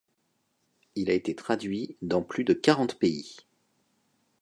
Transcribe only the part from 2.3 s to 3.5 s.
de quarante pays.